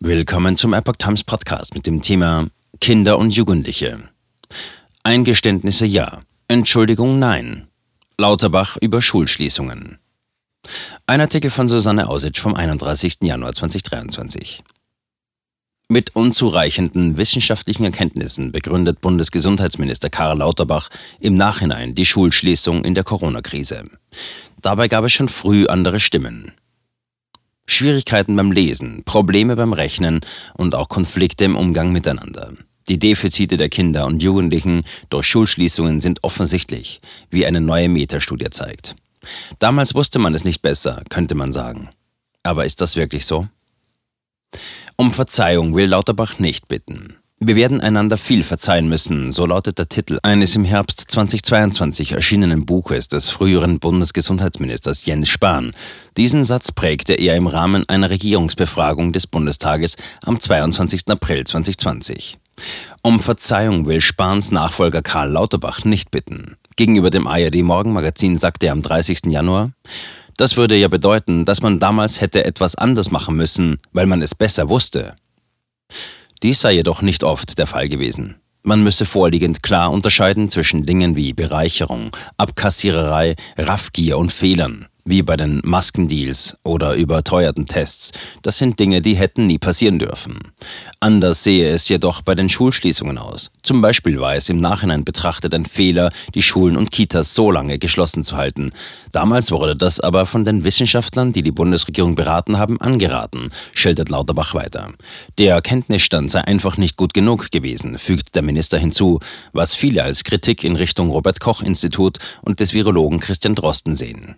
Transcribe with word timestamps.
Willkommen 0.00 0.56
zum 0.56 0.74
Epoch 0.74 0.94
Times 0.96 1.24
Podcast 1.24 1.74
mit 1.74 1.88
dem 1.88 2.00
Thema 2.00 2.46
Kinder 2.80 3.18
und 3.18 3.34
Jugendliche. 3.34 4.08
Eingeständnisse 5.02 5.86
ja, 5.86 6.20
Entschuldigung 6.46 7.18
nein. 7.18 7.66
Lauterbach 8.16 8.76
über 8.80 9.02
Schulschließungen. 9.02 9.98
Ein 11.08 11.20
Artikel 11.20 11.50
von 11.50 11.68
Susanne 11.68 12.08
Ausitsch 12.08 12.38
vom 12.38 12.54
31. 12.54 13.16
Januar 13.22 13.54
2023. 13.54 14.62
Mit 15.88 16.14
unzureichenden 16.14 17.16
wissenschaftlichen 17.16 17.82
Erkenntnissen 17.82 18.52
begründet 18.52 19.00
Bundesgesundheitsminister 19.00 20.10
Karl 20.10 20.38
Lauterbach 20.38 20.90
im 21.18 21.36
Nachhinein 21.36 21.96
die 21.96 22.04
Schulschließung 22.04 22.84
in 22.84 22.94
der 22.94 23.02
Corona-Krise. 23.02 23.82
Dabei 24.62 24.86
gab 24.86 25.04
es 25.04 25.12
schon 25.12 25.28
früh 25.28 25.66
andere 25.66 25.98
Stimmen. 25.98 26.52
Schwierigkeiten 27.70 28.34
beim 28.34 28.50
Lesen, 28.50 29.04
Probleme 29.04 29.54
beim 29.54 29.74
Rechnen 29.74 30.20
und 30.54 30.74
auch 30.74 30.88
Konflikte 30.88 31.44
im 31.44 31.54
Umgang 31.54 31.92
miteinander. 31.92 32.54
Die 32.88 32.98
Defizite 32.98 33.58
der 33.58 33.68
Kinder 33.68 34.06
und 34.06 34.22
Jugendlichen 34.22 34.84
durch 35.10 35.26
Schulschließungen 35.26 36.00
sind 36.00 36.24
offensichtlich, 36.24 37.02
wie 37.28 37.44
eine 37.44 37.60
neue 37.60 37.90
Metastudie 37.90 38.48
zeigt. 38.50 38.96
Damals 39.58 39.94
wusste 39.94 40.18
man 40.18 40.34
es 40.34 40.44
nicht 40.44 40.62
besser, 40.62 41.02
könnte 41.10 41.34
man 41.34 41.52
sagen. 41.52 41.90
Aber 42.42 42.64
ist 42.64 42.80
das 42.80 42.96
wirklich 42.96 43.26
so? 43.26 43.46
Um 44.96 45.12
Verzeihung 45.12 45.74
will 45.74 45.86
Lauterbach 45.86 46.38
nicht 46.38 46.68
bitten. 46.68 47.16
Wir 47.40 47.54
werden 47.54 47.80
einander 47.80 48.16
viel 48.16 48.42
verzeihen 48.42 48.88
müssen, 48.88 49.30
so 49.30 49.46
lautet 49.46 49.78
der 49.78 49.88
Titel 49.88 50.18
eines 50.24 50.56
im 50.56 50.64
Herbst 50.64 51.04
2022 51.06 52.10
erschienenen 52.10 52.66
Buches 52.66 53.06
des 53.06 53.30
früheren 53.30 53.78
Bundesgesundheitsministers 53.78 55.06
Jens 55.06 55.28
Spahn. 55.28 55.70
Diesen 56.16 56.42
Satz 56.42 56.72
prägte 56.72 57.14
er 57.14 57.36
im 57.36 57.46
Rahmen 57.46 57.88
einer 57.88 58.10
Regierungsbefragung 58.10 59.12
des 59.12 59.28
Bundestages 59.28 59.94
am 60.24 60.40
22. 60.40 61.02
April 61.06 61.44
2020. 61.44 62.38
Um 63.02 63.20
Verzeihung 63.20 63.86
will 63.86 64.00
Spahns 64.00 64.50
Nachfolger 64.50 65.02
Karl 65.02 65.30
Lauterbach 65.30 65.84
nicht 65.84 66.10
bitten. 66.10 66.56
Gegenüber 66.74 67.10
dem 67.10 67.28
ARD 67.28 67.62
Morgenmagazin 67.62 68.36
sagte 68.36 68.66
er 68.66 68.72
am 68.72 68.82
30. 68.82 69.26
Januar, 69.26 69.70
das 70.36 70.56
würde 70.56 70.74
ja 70.74 70.88
bedeuten, 70.88 71.44
dass 71.44 71.62
man 71.62 71.78
damals 71.78 72.20
hätte 72.20 72.44
etwas 72.44 72.74
anders 72.74 73.12
machen 73.12 73.36
müssen, 73.36 73.78
weil 73.92 74.06
man 74.06 74.22
es 74.22 74.34
besser 74.34 74.68
wusste. 74.68 75.14
Dies 76.42 76.60
sei 76.60 76.72
jedoch 76.72 77.02
nicht 77.02 77.24
oft 77.24 77.58
der 77.58 77.66
Fall 77.66 77.88
gewesen. 77.88 78.36
Man 78.62 78.82
müsse 78.82 79.04
vorliegend 79.04 79.62
klar 79.62 79.90
unterscheiden 79.90 80.48
zwischen 80.48 80.84
Dingen 80.84 81.16
wie 81.16 81.32
Bereicherung, 81.32 82.16
Abkassiererei, 82.36 83.34
Raffgier 83.56 84.18
und 84.18 84.32
Fehlern 84.32 84.88
wie 85.08 85.22
bei 85.22 85.36
den 85.36 85.60
Maskendeals 85.64 86.58
oder 86.64 86.94
überteuerten 86.94 87.66
Tests. 87.66 88.12
Das 88.42 88.58
sind 88.58 88.78
Dinge, 88.78 89.00
die 89.00 89.16
hätten 89.16 89.46
nie 89.46 89.58
passieren 89.58 89.98
dürfen. 89.98 90.38
Anders 91.00 91.44
sehe 91.44 91.70
es 91.70 91.88
jedoch 91.88 92.22
bei 92.22 92.34
den 92.34 92.48
Schulschließungen 92.48 93.18
aus. 93.18 93.50
Zum 93.62 93.80
Beispiel 93.80 94.20
war 94.20 94.34
es 94.34 94.48
im 94.48 94.58
Nachhinein 94.58 95.04
betrachtet 95.04 95.54
ein 95.54 95.64
Fehler, 95.64 96.10
die 96.34 96.42
Schulen 96.42 96.76
und 96.76 96.90
Kitas 96.90 97.34
so 97.34 97.50
lange 97.50 97.78
geschlossen 97.78 98.22
zu 98.22 98.36
halten. 98.36 98.70
Damals 99.12 99.50
wurde 99.50 99.76
das 99.76 100.00
aber 100.00 100.26
von 100.26 100.44
den 100.44 100.64
Wissenschaftlern, 100.64 101.32
die 101.32 101.42
die 101.42 101.52
Bundesregierung 101.52 102.14
beraten 102.14 102.58
haben, 102.58 102.80
angeraten, 102.80 103.50
schildert 103.72 104.10
Lauterbach 104.10 104.54
weiter. 104.54 104.92
Der 105.38 105.62
Kenntnisstand 105.62 106.30
sei 106.30 106.42
einfach 106.42 106.76
nicht 106.76 106.96
gut 106.96 107.14
genug 107.14 107.50
gewesen, 107.50 107.98
fügt 107.98 108.34
der 108.34 108.42
Minister 108.42 108.78
hinzu, 108.78 109.20
was 109.52 109.74
viele 109.74 110.02
als 110.02 110.24
Kritik 110.24 110.64
in 110.64 110.76
Richtung 110.76 111.10
Robert 111.10 111.40
Koch 111.40 111.62
Institut 111.62 112.18
und 112.42 112.60
des 112.60 112.74
Virologen 112.74 113.20
Christian 113.20 113.54
Drosten 113.54 113.94
sehen. 113.94 114.36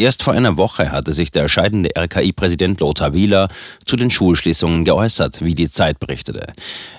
Erst 0.00 0.22
vor 0.22 0.32
einer 0.32 0.56
Woche 0.56 0.92
hatte 0.92 1.12
sich 1.12 1.32
der 1.32 1.48
scheidende 1.48 1.90
RKI-Präsident 1.98 2.78
Lothar 2.78 3.14
Wieler 3.14 3.48
zu 3.84 3.96
den 3.96 4.12
Schulschließungen 4.12 4.84
geäußert, 4.84 5.42
wie 5.42 5.56
die 5.56 5.68
Zeit 5.68 5.98
berichtete. 5.98 6.52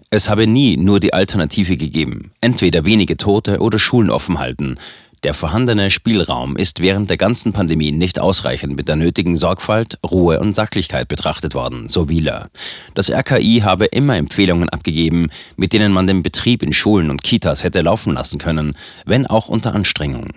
Es 0.10 0.30
habe 0.30 0.48
nie 0.48 0.76
nur 0.76 1.00
die 1.00 1.14
Alternative 1.14 1.78
gegeben, 1.78 2.32
entweder 2.42 2.84
wenige 2.84 3.16
Tote 3.16 3.60
oder 3.60 3.80
Schulen 3.80 4.10
offen 4.10 4.38
halten. 4.38 4.76
Der 5.24 5.34
vorhandene 5.34 5.92
Spielraum 5.92 6.58
ist 6.58 6.82
während 6.82 7.10
der 7.10 7.16
ganzen 7.16 7.54
Pandemie 7.54 7.94
nicht 7.94 8.20
ausreichend 8.20 8.76
mit 8.76 8.90
der 8.90 8.98
nötigen 8.98 9.38
Sorgfalt, 9.38 9.98
Ruhe 10.10 10.42
und 10.42 10.54
Sachlichkeit 10.54 11.08
betrachtet 11.08 11.54
worden, 11.54 11.88
so 11.88 12.10
Wieler. 12.10 12.50
Das 12.96 13.10
RKI 13.10 13.62
habe 13.64 13.86
immer 13.86 14.18
Empfehlungen 14.18 14.68
abgegeben, 14.68 15.30
mit 15.56 15.72
denen 15.72 15.94
man 15.94 16.08
den 16.08 16.22
Betrieb 16.22 16.64
in 16.64 16.74
Schulen 16.74 17.10
und 17.10 17.24
Kitas 17.24 17.64
hätte 17.64 17.80
laufen 17.80 18.14
lassen 18.14 18.40
können, 18.40 18.74
wenn 19.06 19.26
auch 19.26 19.48
unter 19.48 19.74
Anstrengung. 19.74 20.28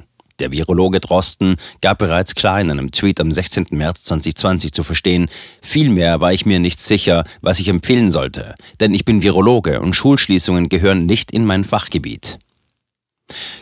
Der 0.43 0.51
Virologe 0.51 0.99
Drosten 0.99 1.55
gab 1.83 1.99
bereits 1.99 2.35
klar 2.35 2.61
in 2.61 2.69
einem 2.69 2.91
Tweet 2.91 3.21
am 3.21 3.31
16. 3.31 3.67
März 3.71 4.03
2020 4.03 4.73
zu 4.73 4.83
verstehen, 4.83 5.29
vielmehr 5.61 6.21
war 6.21 6.33
ich 6.33 6.47
mir 6.47 6.59
nicht 6.59 6.81
sicher, 6.81 7.23
was 7.43 7.61
ich 7.61 7.69
empfehlen 7.69 8.11
sollte, 8.11 8.57
denn 8.81 8.93
ich 8.93 9.05
bin 9.05 9.23
Virologe 9.23 9.81
und 9.81 9.95
Schulschließungen 9.95 10.69
gehören 10.69 11.07
nicht 11.07 11.31
in 11.31 11.45
mein 11.45 11.63
Fachgebiet. 11.63 12.41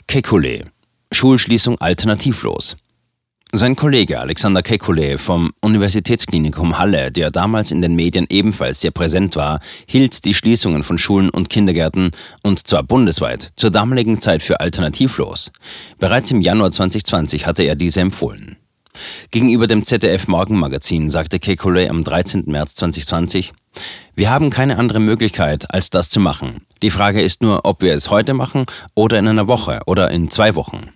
Kekulé. 0.09 0.65
Schulschließung 1.13 1.79
alternativlos. 1.83 2.79
Sein 3.53 3.75
Kollege 3.75 4.21
Alexander 4.21 4.61
Kekulé 4.61 5.19
vom 5.19 5.51
Universitätsklinikum 5.61 6.79
Halle, 6.79 7.11
der 7.11 7.33
damals 7.33 7.73
in 7.73 7.83
den 7.83 7.97
Medien 7.97 8.27
ebenfalls 8.29 8.81
sehr 8.81 8.93
präsent 8.93 9.35
war, 9.35 9.59
hielt 9.87 10.25
die 10.25 10.35
Schließungen 10.35 10.85
von 10.85 10.99
Schulen 10.99 11.31
und 11.31 11.51
Kindergärten, 11.51 12.13
und 12.45 12.69
zwar 12.69 12.85
bundesweit, 12.85 13.51
zur 13.57 13.71
damaligen 13.71 14.21
Zeit 14.21 14.45
für 14.45 14.61
alternativlos. 14.61 15.51
Bereits 15.99 16.31
im 16.31 16.41
Januar 16.41 16.71
2020 16.71 17.45
hatte 17.49 17.65
er 17.65 17.75
diese 17.75 18.01
empfohlen. 18.01 18.57
Gegenüber 19.33 19.67
dem 19.67 19.85
ZDF 19.85 20.29
Morgenmagazin 20.29 21.11
sagte 21.11 21.39
Kekulé 21.39 21.89
am 21.89 22.05
13. 22.05 22.45
März 22.47 22.77
2020, 22.77 23.53
wir 24.15 24.31
haben 24.31 24.51
keine 24.51 24.79
andere 24.79 25.01
Möglichkeit, 25.01 25.75
als 25.75 25.91
das 25.91 26.09
zu 26.09 26.21
machen. 26.21 26.67
Die 26.83 26.91
Frage 26.91 27.21
ist 27.21 27.43
nur, 27.43 27.65
ob 27.65 27.83
wir 27.83 27.95
es 27.95 28.11
heute 28.11 28.33
machen 28.33 28.67
oder 28.95 29.19
in 29.19 29.27
einer 29.27 29.49
Woche 29.49 29.81
oder 29.87 30.09
in 30.13 30.31
zwei 30.31 30.55
Wochen. 30.55 30.93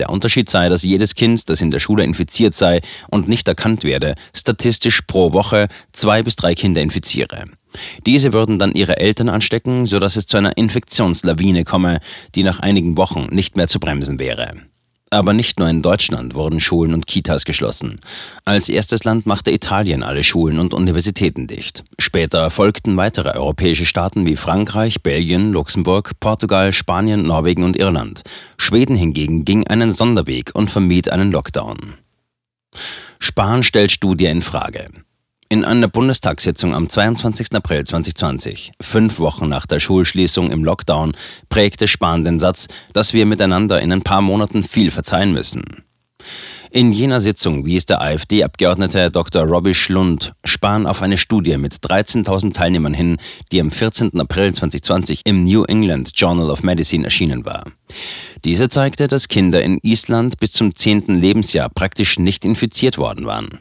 Der 0.00 0.08
Unterschied 0.08 0.48
sei, 0.48 0.70
dass 0.70 0.82
jedes 0.82 1.14
Kind, 1.14 1.50
das 1.50 1.60
in 1.60 1.70
der 1.70 1.78
Schule 1.78 2.04
infiziert 2.04 2.54
sei 2.54 2.80
und 3.10 3.28
nicht 3.28 3.46
erkannt 3.46 3.84
werde, 3.84 4.14
statistisch 4.34 5.02
pro 5.02 5.34
Woche 5.34 5.68
zwei 5.92 6.22
bis 6.22 6.36
drei 6.36 6.54
Kinder 6.54 6.80
infiziere. 6.80 7.44
Diese 8.06 8.32
würden 8.32 8.58
dann 8.58 8.72
ihre 8.72 8.96
Eltern 8.96 9.28
anstecken, 9.28 9.84
sodass 9.84 10.16
es 10.16 10.24
zu 10.24 10.38
einer 10.38 10.56
Infektionslawine 10.56 11.64
komme, 11.64 12.00
die 12.34 12.42
nach 12.42 12.60
einigen 12.60 12.96
Wochen 12.96 13.26
nicht 13.30 13.56
mehr 13.56 13.68
zu 13.68 13.78
bremsen 13.78 14.18
wäre. 14.18 14.52
Aber 15.12 15.32
nicht 15.32 15.58
nur 15.58 15.68
in 15.68 15.82
Deutschland 15.82 16.34
wurden 16.34 16.60
Schulen 16.60 16.94
und 16.94 17.08
Kitas 17.08 17.44
geschlossen. 17.44 18.00
Als 18.44 18.68
erstes 18.68 19.02
Land 19.02 19.26
machte 19.26 19.50
Italien 19.50 20.04
alle 20.04 20.22
Schulen 20.22 20.60
und 20.60 20.72
Universitäten 20.72 21.48
dicht. 21.48 21.82
Später 21.98 22.48
folgten 22.48 22.96
weitere 22.96 23.36
europäische 23.36 23.86
Staaten 23.86 24.24
wie 24.24 24.36
Frankreich, 24.36 25.02
Belgien, 25.02 25.52
Luxemburg, 25.52 26.12
Portugal, 26.20 26.72
Spanien, 26.72 27.24
Norwegen 27.24 27.64
und 27.64 27.76
Irland. 27.76 28.22
Schweden 28.56 28.94
hingegen 28.94 29.44
ging 29.44 29.66
einen 29.66 29.90
Sonderweg 29.90 30.52
und 30.54 30.70
vermied 30.70 31.10
einen 31.10 31.32
Lockdown. 31.32 31.94
Spahn 33.18 33.64
stellt 33.64 33.90
Studie 33.90 34.26
in 34.26 34.42
Frage. 34.42 34.86
In 35.52 35.64
einer 35.64 35.88
Bundestagssitzung 35.88 36.76
am 36.76 36.88
22. 36.88 37.48
April 37.54 37.82
2020, 37.82 38.70
fünf 38.80 39.18
Wochen 39.18 39.48
nach 39.48 39.66
der 39.66 39.80
Schulschließung 39.80 40.52
im 40.52 40.64
Lockdown, 40.64 41.16
prägte 41.48 41.88
Spahn 41.88 42.22
den 42.22 42.38
Satz, 42.38 42.68
dass 42.92 43.14
wir 43.14 43.26
miteinander 43.26 43.82
in 43.82 43.90
ein 43.90 44.02
paar 44.02 44.22
Monaten 44.22 44.62
viel 44.62 44.92
verzeihen 44.92 45.32
müssen. 45.32 45.64
In 46.70 46.92
jener 46.92 47.18
Sitzung 47.18 47.66
wies 47.66 47.84
der 47.84 48.00
AfD-Abgeordnete 48.00 49.10
Dr. 49.10 49.42
Robbie 49.42 49.74
Schlund 49.74 50.34
Spahn 50.44 50.86
auf 50.86 51.02
eine 51.02 51.16
Studie 51.16 51.56
mit 51.56 51.74
13.000 51.74 52.54
Teilnehmern 52.54 52.94
hin, 52.94 53.16
die 53.50 53.60
am 53.60 53.72
14. 53.72 54.20
April 54.20 54.52
2020 54.52 55.22
im 55.24 55.42
New 55.42 55.64
England 55.64 56.12
Journal 56.14 56.48
of 56.48 56.62
Medicine 56.62 57.02
erschienen 57.02 57.44
war. 57.44 57.64
Diese 58.44 58.68
zeigte, 58.68 59.08
dass 59.08 59.26
Kinder 59.26 59.64
in 59.64 59.80
Island 59.82 60.38
bis 60.38 60.52
zum 60.52 60.76
10. 60.76 61.06
Lebensjahr 61.06 61.70
praktisch 61.70 62.20
nicht 62.20 62.44
infiziert 62.44 62.98
worden 62.98 63.26
waren. 63.26 63.58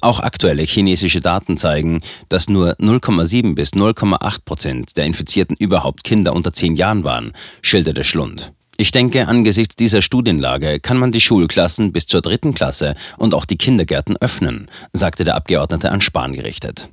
Auch 0.00 0.20
aktuelle 0.20 0.62
chinesische 0.62 1.20
Daten 1.20 1.56
zeigen, 1.56 2.00
dass 2.28 2.48
nur 2.48 2.72
0,7 2.74 3.54
bis 3.54 3.72
0,8 3.72 4.44
Prozent 4.44 4.96
der 4.96 5.04
Infizierten 5.04 5.56
überhaupt 5.56 6.04
Kinder 6.04 6.34
unter 6.34 6.52
10 6.52 6.76
Jahren 6.76 7.04
waren, 7.04 7.32
schilderte 7.62 8.04
Schlund. 8.04 8.52
Ich 8.78 8.90
denke, 8.90 9.26
angesichts 9.26 9.74
dieser 9.74 10.02
Studienlage 10.02 10.80
kann 10.80 10.98
man 10.98 11.10
die 11.10 11.22
Schulklassen 11.22 11.92
bis 11.92 12.06
zur 12.06 12.20
dritten 12.20 12.52
Klasse 12.52 12.94
und 13.16 13.32
auch 13.32 13.46
die 13.46 13.56
Kindergärten 13.56 14.18
öffnen, 14.18 14.68
sagte 14.92 15.24
der 15.24 15.34
Abgeordnete 15.34 15.90
an 15.90 16.02
Spahn 16.02 16.34
gerichtet. 16.34 16.90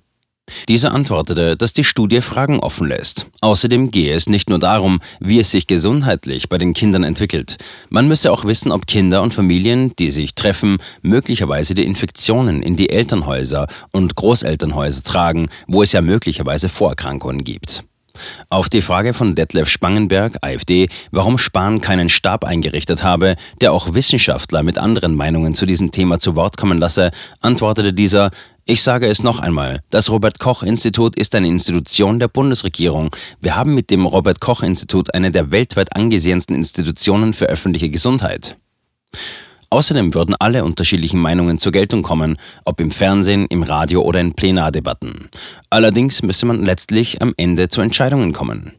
Dieser 0.67 0.93
antwortete, 0.93 1.57
dass 1.57 1.73
die 1.73 1.83
Studie 1.83 2.21
Fragen 2.21 2.59
offen 2.59 2.87
lässt. 2.87 3.27
Außerdem 3.41 3.91
gehe 3.91 4.13
es 4.13 4.27
nicht 4.27 4.49
nur 4.49 4.59
darum, 4.59 4.99
wie 5.19 5.39
es 5.39 5.51
sich 5.51 5.67
gesundheitlich 5.67 6.49
bei 6.49 6.57
den 6.57 6.73
Kindern 6.73 7.03
entwickelt. 7.03 7.57
Man 7.89 8.07
müsse 8.07 8.31
auch 8.31 8.45
wissen, 8.45 8.71
ob 8.71 8.87
Kinder 8.87 9.21
und 9.21 9.33
Familien, 9.33 9.95
die 9.97 10.11
sich 10.11 10.35
treffen, 10.35 10.77
möglicherweise 11.01 11.75
die 11.75 11.85
Infektionen 11.85 12.61
in 12.61 12.75
die 12.75 12.89
Elternhäuser 12.89 13.67
und 13.91 14.15
Großelternhäuser 14.15 15.03
tragen, 15.03 15.47
wo 15.67 15.83
es 15.83 15.91
ja 15.91 16.01
möglicherweise 16.01 16.69
Vorerkrankungen 16.69 17.43
gibt. 17.43 17.83
Auf 18.49 18.69
die 18.69 18.81
Frage 18.81 19.13
von 19.13 19.35
Detlef 19.35 19.69
Spangenberg, 19.69 20.37
AfD, 20.41 20.89
warum 21.11 21.37
Spahn 21.37 21.81
keinen 21.81 22.09
Stab 22.09 22.45
eingerichtet 22.45 23.03
habe, 23.03 23.35
der 23.61 23.73
auch 23.73 23.93
Wissenschaftler 23.93 24.63
mit 24.63 24.77
anderen 24.77 25.15
Meinungen 25.15 25.55
zu 25.55 25.65
diesem 25.65 25.91
Thema 25.91 26.19
zu 26.19 26.35
Wort 26.35 26.57
kommen 26.57 26.77
lasse, 26.77 27.11
antwortete 27.41 27.93
dieser, 27.93 28.31
ich 28.65 28.81
sage 28.81 29.07
es 29.07 29.23
noch 29.23 29.39
einmal, 29.39 29.81
das 29.89 30.09
Robert 30.09 30.39
Koch 30.39 30.63
Institut 30.63 31.17
ist 31.17 31.35
eine 31.35 31.47
Institution 31.47 32.19
der 32.19 32.29
Bundesregierung. 32.29 33.13
Wir 33.41 33.57
haben 33.57 33.75
mit 33.75 33.89
dem 33.89 34.05
Robert 34.05 34.39
Koch 34.39 34.63
Institut 34.63 35.13
eine 35.13 35.31
der 35.31 35.51
weltweit 35.51 35.95
angesehensten 35.95 36.55
Institutionen 36.55 37.33
für 37.33 37.47
öffentliche 37.47 37.89
Gesundheit. 37.89 38.55
Außerdem 39.73 40.13
würden 40.13 40.35
alle 40.37 40.65
unterschiedlichen 40.65 41.19
Meinungen 41.19 41.57
zur 41.57 41.71
Geltung 41.71 42.03
kommen, 42.03 42.37
ob 42.63 42.79
im 42.79 42.91
Fernsehen, 42.91 43.47
im 43.49 43.63
Radio 43.63 44.03
oder 44.03 44.21
in 44.21 44.33
Plenardebatten. 44.33 45.29
Allerdings 45.71 46.21
müsse 46.21 46.45
man 46.45 46.63
letztlich 46.63 47.23
am 47.23 47.33
Ende 47.37 47.69
zu 47.69 47.81
Entscheidungen 47.81 48.33
kommen. 48.33 48.73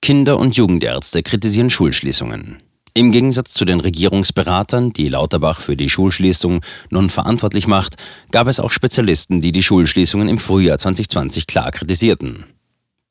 Kinder- 0.00 0.38
und 0.38 0.56
Jugendärzte 0.56 1.22
kritisieren 1.22 1.70
Schulschließungen. 1.70 2.56
Im 2.92 3.12
Gegensatz 3.12 3.54
zu 3.54 3.64
den 3.64 3.78
Regierungsberatern, 3.78 4.92
die 4.92 5.06
Lauterbach 5.06 5.60
für 5.60 5.76
die 5.76 5.88
Schulschließung 5.88 6.60
nun 6.90 7.08
verantwortlich 7.08 7.68
macht, 7.68 7.94
gab 8.32 8.48
es 8.48 8.58
auch 8.58 8.72
Spezialisten, 8.72 9.42
die 9.42 9.52
die 9.52 9.62
Schulschließungen 9.62 10.28
im 10.28 10.38
Frühjahr 10.38 10.76
2020 10.76 11.46
klar 11.46 11.70
kritisierten. 11.70 12.46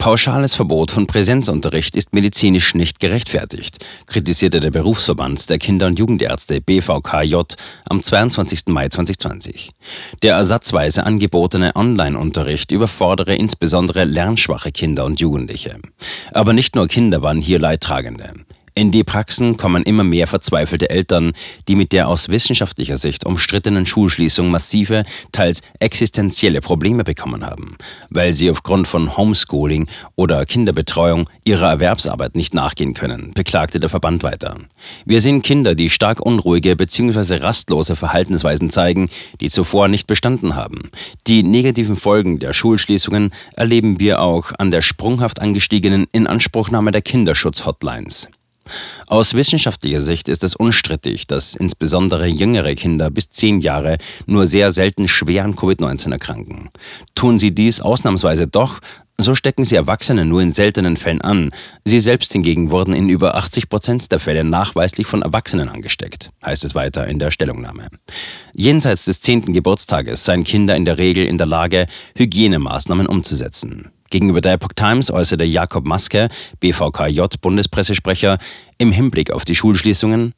Pauschales 0.01 0.55
Verbot 0.55 0.89
von 0.89 1.05
Präsenzunterricht 1.05 1.95
ist 1.95 2.11
medizinisch 2.11 2.73
nicht 2.73 2.99
gerechtfertigt, 2.99 3.85
kritisierte 4.07 4.59
der 4.59 4.71
Berufsverband 4.71 5.47
der 5.47 5.59
Kinder- 5.59 5.85
und 5.85 5.99
Jugendärzte 5.99 6.59
BVKJ 6.59 7.35
am 7.87 8.01
22. 8.01 8.61
Mai 8.69 8.89
2020. 8.89 9.69
Der 10.23 10.33
ersatzweise 10.33 11.05
angebotene 11.05 11.75
Online-Unterricht 11.75 12.71
überfordere 12.71 13.35
insbesondere 13.35 14.05
lernschwache 14.05 14.71
Kinder 14.71 15.05
und 15.05 15.19
Jugendliche. 15.19 15.77
Aber 16.33 16.53
nicht 16.53 16.73
nur 16.73 16.87
Kinder 16.87 17.21
waren 17.21 17.39
hier 17.39 17.59
Leidtragende. 17.59 18.33
In 18.73 18.91
die 18.91 19.03
Praxen 19.03 19.57
kommen 19.57 19.83
immer 19.83 20.05
mehr 20.05 20.27
verzweifelte 20.27 20.89
Eltern, 20.89 21.33
die 21.67 21.75
mit 21.75 21.91
der 21.91 22.07
aus 22.07 22.29
wissenschaftlicher 22.29 22.95
Sicht 22.95 23.25
umstrittenen 23.25 23.85
Schulschließung 23.85 24.49
massive, 24.49 25.03
teils 25.33 25.61
existenzielle 25.79 26.61
Probleme 26.61 27.03
bekommen 27.03 27.45
haben, 27.45 27.75
weil 28.09 28.31
sie 28.31 28.49
aufgrund 28.49 28.87
von 28.87 29.17
Homeschooling 29.17 29.87
oder 30.15 30.45
Kinderbetreuung 30.45 31.29
ihrer 31.43 31.69
Erwerbsarbeit 31.69 32.35
nicht 32.35 32.53
nachgehen 32.53 32.93
können, 32.93 33.33
beklagte 33.33 33.81
der 33.81 33.89
Verband 33.89 34.23
weiter. 34.23 34.55
Wir 35.05 35.19
sehen 35.19 35.41
Kinder, 35.41 35.75
die 35.75 35.89
stark 35.89 36.21
unruhige 36.21 36.77
bzw. 36.77 37.37
rastlose 37.37 37.97
Verhaltensweisen 37.97 38.69
zeigen, 38.69 39.09
die 39.41 39.49
zuvor 39.49 39.89
nicht 39.89 40.07
bestanden 40.07 40.55
haben. 40.55 40.91
Die 41.27 41.43
negativen 41.43 41.97
Folgen 41.97 42.39
der 42.39 42.53
Schulschließungen 42.53 43.33
erleben 43.53 43.99
wir 43.99 44.21
auch 44.21 44.53
an 44.57 44.71
der 44.71 44.81
sprunghaft 44.81 45.41
angestiegenen 45.41 46.07
Inanspruchnahme 46.13 46.91
der 46.91 47.01
Kinderschutz-Hotlines. 47.01 48.29
Aus 49.07 49.33
wissenschaftlicher 49.33 50.01
Sicht 50.01 50.29
ist 50.29 50.43
es 50.43 50.55
unstrittig, 50.55 51.27
dass 51.27 51.55
insbesondere 51.55 52.27
jüngere 52.27 52.75
Kinder 52.75 53.09
bis 53.09 53.29
zehn 53.29 53.59
Jahre 53.59 53.97
nur 54.25 54.47
sehr 54.47 54.71
selten 54.71 55.07
schwer 55.07 55.43
an 55.43 55.55
Covid-19 55.55 56.11
erkranken. 56.11 56.69
Tun 57.15 57.39
sie 57.39 57.53
dies 57.53 57.81
ausnahmsweise 57.81 58.47
doch, 58.47 58.79
so 59.17 59.35
stecken 59.35 59.65
sie 59.65 59.75
Erwachsene 59.75 60.25
nur 60.25 60.41
in 60.41 60.51
seltenen 60.51 60.97
Fällen 60.97 61.21
an. 61.21 61.51
Sie 61.85 61.99
selbst 61.99 62.33
hingegen 62.33 62.71
wurden 62.71 62.93
in 62.93 63.09
über 63.09 63.35
80 63.35 63.69
Prozent 63.69 64.11
der 64.11 64.19
Fälle 64.19 64.43
nachweislich 64.43 65.07
von 65.07 65.21
Erwachsenen 65.21 65.69
angesteckt, 65.69 66.31
heißt 66.43 66.65
es 66.65 66.75
weiter 66.75 67.07
in 67.07 67.19
der 67.19 67.31
Stellungnahme. 67.31 67.89
Jenseits 68.53 69.05
des 69.05 69.21
zehnten 69.21 69.53
Geburtstages 69.53 70.25
seien 70.25 70.43
Kinder 70.43 70.75
in 70.75 70.85
der 70.85 70.97
Regel 70.97 71.25
in 71.25 71.37
der 71.37 71.47
Lage, 71.47 71.85
Hygienemaßnahmen 72.15 73.07
umzusetzen. 73.07 73.91
Gegenüber 74.11 74.41
der 74.41 74.53
Epoch 74.53 74.73
Times 74.75 75.09
äußerte 75.09 75.45
Jakob 75.45 75.85
Maske, 75.85 76.29
BVKJ-Bundespressesprecher, 76.59 78.37
im 78.77 78.91
Hinblick 78.91 79.31
auf 79.31 79.45
die 79.45 79.55
Schulschließungen, 79.55 80.33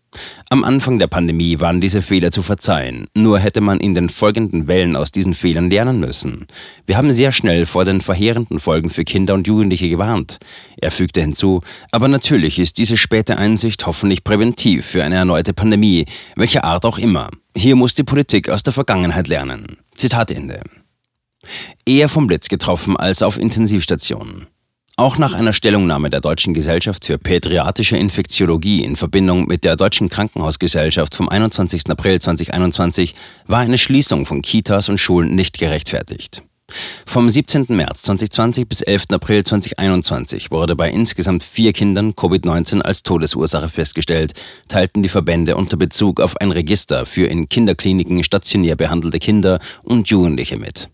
am 0.49 0.63
Anfang 0.63 0.99
der 0.99 1.07
Pandemie 1.07 1.59
waren 1.59 1.81
diese 1.81 2.01
Fehler 2.01 2.31
zu 2.31 2.43
verzeihen, 2.43 3.07
nur 3.15 3.39
hätte 3.39 3.61
man 3.61 3.79
in 3.79 3.95
den 3.95 4.09
folgenden 4.09 4.67
Wellen 4.67 4.95
aus 4.95 5.11
diesen 5.11 5.33
Fehlern 5.33 5.69
lernen 5.69 5.99
müssen. 5.99 6.45
Wir 6.85 6.97
haben 6.97 7.11
sehr 7.11 7.31
schnell 7.31 7.65
vor 7.65 7.85
den 7.85 8.01
verheerenden 8.01 8.59
Folgen 8.59 8.89
für 8.89 9.03
Kinder 9.03 9.33
und 9.33 9.47
Jugendliche 9.47 9.89
gewarnt. 9.89 10.37
Er 10.77 10.91
fügte 10.91 11.21
hinzu, 11.21 11.61
aber 11.91 12.07
natürlich 12.07 12.59
ist 12.59 12.77
diese 12.77 12.97
späte 12.97 13.37
Einsicht 13.37 13.85
hoffentlich 13.87 14.23
präventiv 14.23 14.85
für 14.85 15.03
eine 15.03 15.15
erneute 15.15 15.53
Pandemie, 15.53 16.05
welcher 16.35 16.63
Art 16.63 16.85
auch 16.85 16.99
immer. 16.99 17.29
Hier 17.55 17.75
muss 17.75 17.93
die 17.93 18.03
Politik 18.03 18.49
aus 18.49 18.63
der 18.63 18.73
Vergangenheit 18.73 19.27
lernen. 19.27 19.77
Zitat 19.95 20.31
Ende. 20.31 20.61
Eher 21.85 22.09
vom 22.09 22.27
Blitz 22.27 22.49
getroffen 22.49 22.97
als 22.97 23.21
auf 23.21 23.37
Intensivstationen. 23.37 24.47
Auch 24.95 25.17
nach 25.17 25.33
einer 25.33 25.53
Stellungnahme 25.53 26.11
der 26.11 26.21
Deutschen 26.21 26.53
Gesellschaft 26.53 27.05
für 27.05 27.17
Pädiatrische 27.17 27.97
Infektiologie 27.97 28.83
in 28.83 28.95
Verbindung 28.95 29.47
mit 29.47 29.63
der 29.63 29.75
Deutschen 29.75 30.07
Krankenhausgesellschaft 30.07 31.15
vom 31.15 31.29
21. 31.29 31.89
April 31.89 32.19
2021 32.19 33.15
war 33.47 33.61
eine 33.61 33.79
Schließung 33.79 34.27
von 34.27 34.43
Kitas 34.43 34.89
und 34.89 34.99
Schulen 34.99 35.33
nicht 35.33 35.57
gerechtfertigt. 35.57 36.43
Vom 37.05 37.29
17. 37.29 37.65
März 37.69 38.03
2020 38.03 38.67
bis 38.67 38.81
11. 38.81 39.05
April 39.11 39.43
2021 39.43 40.51
wurde 40.51 40.75
bei 40.75 40.89
insgesamt 40.89 41.43
vier 41.43 41.73
Kindern 41.73 42.13
Covid-19 42.13 42.81
als 42.81 43.01
Todesursache 43.03 43.69
festgestellt, 43.69 44.33
teilten 44.67 45.03
die 45.03 45.09
Verbände 45.09 45.55
unter 45.55 45.77
Bezug 45.77 46.19
auf 46.19 46.37
ein 46.37 46.51
Register 46.51 47.05
für 47.05 47.25
in 47.25 47.49
Kinderkliniken 47.49 48.23
stationär 48.23 48.75
behandelte 48.75 49.19
Kinder 49.19 49.59
und 49.83 50.09
Jugendliche 50.09 50.57
mit. 50.57 50.87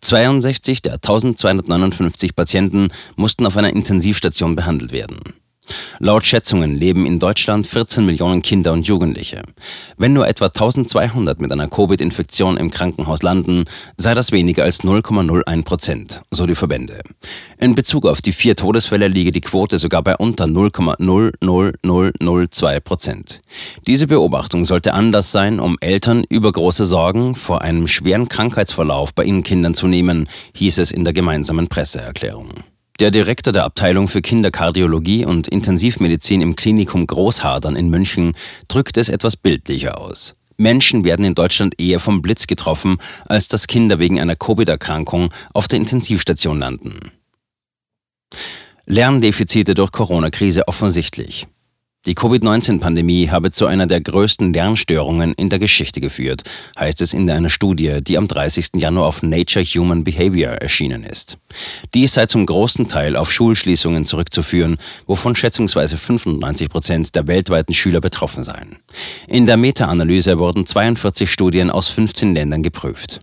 62 0.00 0.82
der 0.82 0.94
1259 0.94 2.34
Patienten 2.34 2.88
mussten 3.16 3.46
auf 3.46 3.56
einer 3.56 3.70
Intensivstation 3.70 4.56
behandelt 4.56 4.92
werden. 4.92 5.20
Laut 5.98 6.24
Schätzungen 6.24 6.76
leben 6.76 7.06
in 7.06 7.18
Deutschland 7.18 7.66
14 7.66 8.04
Millionen 8.04 8.42
Kinder 8.42 8.72
und 8.72 8.86
Jugendliche. 8.86 9.42
Wenn 9.96 10.12
nur 10.12 10.28
etwa 10.28 10.46
1200 10.46 11.40
mit 11.40 11.52
einer 11.52 11.68
Covid-Infektion 11.68 12.56
im 12.56 12.70
Krankenhaus 12.70 13.22
landen, 13.22 13.64
sei 13.96 14.14
das 14.14 14.32
weniger 14.32 14.64
als 14.64 14.82
0,01 14.82 15.64
Prozent, 15.64 16.22
so 16.30 16.46
die 16.46 16.54
Verbände. 16.54 17.00
In 17.58 17.74
Bezug 17.74 18.06
auf 18.06 18.22
die 18.22 18.32
vier 18.32 18.56
Todesfälle 18.56 19.08
liege 19.08 19.30
die 19.30 19.40
Quote 19.40 19.78
sogar 19.78 20.02
bei 20.02 20.16
unter 20.16 20.44
0,00002 20.44 22.80
Prozent. 22.80 23.42
Diese 23.86 24.06
Beobachtung 24.06 24.64
sollte 24.64 24.94
anders 24.94 25.32
sein, 25.32 25.60
um 25.60 25.76
Eltern 25.80 26.24
übergroße 26.28 26.84
Sorgen 26.84 27.34
vor 27.34 27.62
einem 27.62 27.88
schweren 27.88 28.28
Krankheitsverlauf 28.28 29.14
bei 29.14 29.24
ihren 29.24 29.42
Kindern 29.42 29.74
zu 29.74 29.86
nehmen, 29.86 30.28
hieß 30.54 30.78
es 30.78 30.90
in 30.90 31.04
der 31.04 31.12
gemeinsamen 31.12 31.68
Presseerklärung. 31.68 32.48
Der 32.98 33.10
Direktor 33.10 33.52
der 33.52 33.64
Abteilung 33.64 34.08
für 34.08 34.22
Kinderkardiologie 34.22 35.26
und 35.26 35.48
Intensivmedizin 35.48 36.40
im 36.40 36.56
Klinikum 36.56 37.06
Großhadern 37.06 37.76
in 37.76 37.90
München 37.90 38.34
drückt 38.68 38.96
es 38.96 39.10
etwas 39.10 39.36
bildlicher 39.36 40.00
aus. 40.00 40.34
Menschen 40.56 41.04
werden 41.04 41.26
in 41.26 41.34
Deutschland 41.34 41.78
eher 41.78 42.00
vom 42.00 42.22
Blitz 42.22 42.46
getroffen, 42.46 42.96
als 43.26 43.48
dass 43.48 43.66
Kinder 43.66 43.98
wegen 43.98 44.18
einer 44.18 44.36
Covid-Erkrankung 44.36 45.30
auf 45.52 45.68
der 45.68 45.78
Intensivstation 45.78 46.58
landen. 46.58 47.12
Lerndefizite 48.86 49.74
durch 49.74 49.92
Corona-Krise 49.92 50.66
offensichtlich. 50.66 51.46
Die 52.06 52.14
Covid-19-Pandemie 52.14 53.30
habe 53.30 53.50
zu 53.50 53.66
einer 53.66 53.88
der 53.88 54.00
größten 54.00 54.52
Lernstörungen 54.52 55.34
in 55.34 55.48
der 55.48 55.58
Geschichte 55.58 56.00
geführt, 56.00 56.42
heißt 56.78 57.02
es 57.02 57.12
in 57.12 57.28
einer 57.28 57.48
Studie, 57.48 57.98
die 58.00 58.16
am 58.16 58.28
30. 58.28 58.76
Januar 58.76 59.06
auf 59.06 59.24
Nature 59.24 59.64
Human 59.64 60.04
Behavior 60.04 60.52
erschienen 60.52 61.02
ist. 61.02 61.36
Dies 61.94 62.14
sei 62.14 62.26
zum 62.26 62.46
großen 62.46 62.86
Teil 62.86 63.16
auf 63.16 63.32
Schulschließungen 63.32 64.04
zurückzuführen, 64.04 64.76
wovon 65.06 65.34
schätzungsweise 65.34 65.96
95 65.96 66.68
Prozent 66.68 67.16
der 67.16 67.26
weltweiten 67.26 67.74
Schüler 67.74 68.00
betroffen 68.00 68.44
seien. 68.44 68.76
In 69.26 69.46
der 69.46 69.56
Meta-Analyse 69.56 70.38
wurden 70.38 70.64
42 70.64 71.28
Studien 71.28 71.70
aus 71.70 71.88
15 71.88 72.34
Ländern 72.34 72.62
geprüft. 72.62 73.18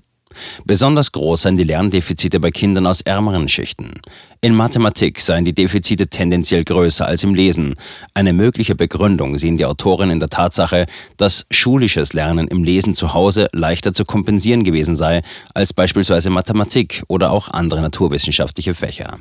Besonders 0.65 1.11
groß 1.11 1.43
seien 1.43 1.57
die 1.57 1.63
Lerndefizite 1.63 2.39
bei 2.39 2.51
Kindern 2.51 2.87
aus 2.87 3.01
ärmeren 3.01 3.47
Schichten. 3.47 3.93
In 4.41 4.55
Mathematik 4.55 5.21
seien 5.21 5.45
die 5.45 5.53
Defizite 5.53 6.07
tendenziell 6.07 6.63
größer 6.63 7.05
als 7.05 7.23
im 7.23 7.33
Lesen. 7.33 7.75
Eine 8.13 8.33
mögliche 8.33 8.75
Begründung 8.75 9.37
sehen 9.37 9.57
die 9.57 9.65
Autoren 9.65 10.09
in 10.09 10.19
der 10.19 10.29
Tatsache, 10.29 10.85
dass 11.17 11.45
schulisches 11.49 12.13
Lernen 12.13 12.47
im 12.47 12.63
Lesen 12.63 12.93
zu 12.93 13.13
Hause 13.13 13.47
leichter 13.53 13.93
zu 13.93 14.05
kompensieren 14.05 14.63
gewesen 14.63 14.95
sei 14.95 15.21
als 15.53 15.73
beispielsweise 15.73 16.29
Mathematik 16.29 17.03
oder 17.07 17.31
auch 17.31 17.49
andere 17.49 17.81
naturwissenschaftliche 17.81 18.73
Fächer. 18.73 19.19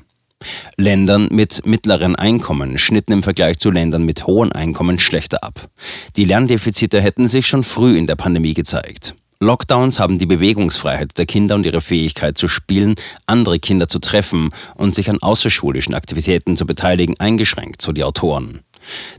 Ländern 0.76 1.28
mit 1.31 1.66
mittleren 1.66 2.16
Einkommen 2.16 2.78
schnitten 2.78 3.12
im 3.12 3.23
Vergleich 3.23 3.59
zu 3.59 3.71
Ländern 3.71 4.04
mit 4.04 4.26
hohen 4.26 4.52
Einkommen 4.52 4.99
schlechter 4.99 5.45
ab. 5.45 5.69
Die 6.16 6.25
Lerndefizite 6.25 7.00
hätten 7.00 7.28
sich 7.28 7.47
schon 7.47 7.62
früh 7.62 7.97
in 7.97 8.07
der 8.07 8.16
Pandemie 8.16 8.54
gezeigt. 8.54 9.14
Lockdowns 9.42 9.99
haben 9.99 10.18
die 10.18 10.26
Bewegungsfreiheit 10.26 11.18
der 11.18 11.26
Kinder 11.26 11.56
und 11.56 11.66
ihre 11.66 11.80
Fähigkeit 11.80 12.38
zu 12.38 12.46
spielen, 12.46 12.94
andere 13.26 13.58
Kinder 13.58 13.88
zu 13.88 13.99
treffen 13.99 14.50
und 14.76 14.94
sich 14.94 15.11
an 15.11 15.20
außerschulischen 15.20 15.94
Aktivitäten 15.94 16.56
zu 16.56 16.64
beteiligen 16.64 17.18
eingeschränkt, 17.18 17.82
so 17.82 17.90
die 17.90 18.04
Autoren. 18.04 18.61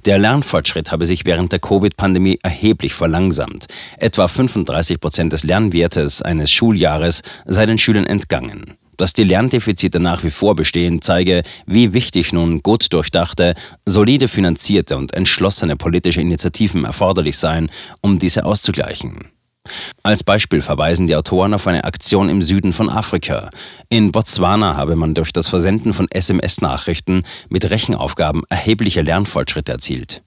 Der 0.05 0.17
Lernfortschritt 0.19 0.93
habe 0.93 1.05
sich 1.05 1.25
während 1.25 1.51
der 1.51 1.59
Covid-Pandemie 1.59 2.39
erheblich 2.41 2.93
verlangsamt. 2.93 3.65
Etwa 3.97 4.29
35 4.29 5.01
Prozent 5.01 5.33
des 5.33 5.43
Lernwertes 5.43 6.21
eines 6.21 6.49
Schuljahres 6.51 7.21
sei 7.45 7.65
den 7.65 7.77
Schülern 7.77 8.05
entgangen. 8.05 8.77
Dass 8.95 9.11
die 9.11 9.25
Lerndefizite 9.25 9.99
nach 9.99 10.23
wie 10.23 10.31
vor 10.31 10.55
bestehen, 10.55 11.01
zeige, 11.01 11.43
wie 11.65 11.91
wichtig 11.91 12.31
nun 12.31 12.63
gut 12.63 12.93
durchdachte, 12.93 13.55
solide 13.85 14.29
finanzierte 14.29 14.95
und 14.95 15.13
entschlossene 15.13 15.75
politische 15.75 16.21
Initiativen 16.21 16.85
erforderlich 16.85 17.37
seien, 17.37 17.69
um 17.99 18.19
diese 18.19 18.45
auszugleichen. 18.45 19.33
Als 20.03 20.23
Beispiel 20.23 20.61
verweisen 20.61 21.07
die 21.07 21.15
Autoren 21.15 21.53
auf 21.53 21.65
eine 21.67 21.85
Aktion 21.85 22.27
im 22.27 22.41
Süden 22.43 22.73
von 22.73 22.89
Afrika. 22.89 23.49
In 23.87 24.11
Botswana 24.11 24.75
habe 24.75 24.95
man 24.95 25.13
durch 25.13 25.31
das 25.31 25.47
Versenden 25.47 25.93
von 25.93 26.07
SMS-Nachrichten 26.11 27.23
mit 27.49 27.69
Rechenaufgaben 27.69 28.43
erhebliche 28.49 29.01
Lernfortschritte 29.01 29.71
erzielt. 29.71 30.21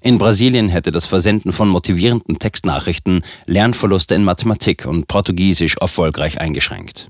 In 0.00 0.18
Brasilien 0.18 0.68
hätte 0.68 0.92
das 0.92 1.06
Versenden 1.06 1.52
von 1.52 1.68
motivierenden 1.68 2.38
Textnachrichten 2.38 3.22
Lernverluste 3.46 4.14
in 4.14 4.24
Mathematik 4.24 4.86
und 4.86 5.08
Portugiesisch 5.08 5.76
erfolgreich 5.78 6.40
eingeschränkt. 6.40 7.08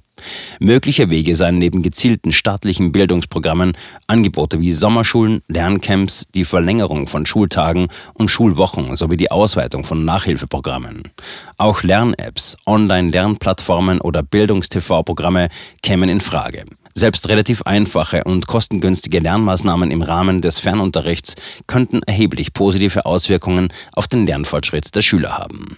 Mögliche 0.61 1.11
Wege 1.11 1.37
seien 1.37 1.59
neben 1.59 1.83
gezielten 1.83 2.33
staatlichen 2.33 2.91
Bildungsprogrammen 2.91 3.77
Angebote 4.07 4.61
wie 4.61 4.73
Sommerschulen, 4.73 5.43
Lerncamps, 5.49 6.27
die 6.35 6.45
Verlängerung 6.45 7.07
von 7.07 7.27
Schultagen 7.27 7.89
und 8.15 8.31
Schulwochen 8.31 8.97
sowie 8.97 9.17
die 9.17 9.31
Ausweitung 9.31 9.85
von 9.85 10.05
Nachhilfeprogrammen. 10.05 11.03
Auch 11.59 11.83
Lern-Apps, 11.83 12.57
Online-Lernplattformen 12.67 14.01
oder 14.01 14.23
Bildungstv-Programme 14.23 15.49
kämen 15.83 16.09
in 16.09 16.21
Frage. 16.21 16.65
Selbst 16.99 17.29
relativ 17.29 17.61
einfache 17.67 18.25
und 18.25 18.47
kostengünstige 18.47 19.19
Lernmaßnahmen 19.19 19.91
im 19.91 20.01
Rahmen 20.01 20.41
des 20.41 20.59
Fernunterrichts 20.59 21.35
könnten 21.67 22.01
erheblich 22.03 22.55
positive 22.55 23.05
Auswirkungen 23.05 23.71
auf 23.93 24.09
den 24.09 24.27
Lernfortschritt 24.27 24.97
der 24.97 25.03
Schüler 25.03 25.37
haben. 25.37 25.77